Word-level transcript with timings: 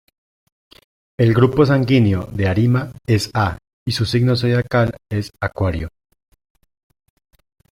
El 1.15 1.31
grupo 1.35 1.63
sanguíneo 1.63 2.25
de 2.31 2.47
Arima 2.47 2.91
es 3.05 3.29
A 3.35 3.59
y 3.85 3.91
su 3.91 4.05
signo 4.07 4.35
zodiacal 4.35 4.97
es 5.11 5.29
Acuario. 5.39 5.89